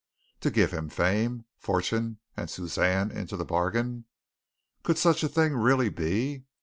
[0.39, 4.05] To give him fame, fortune and Suzanne into the bargain?
[4.81, 6.45] Could such a thing really be?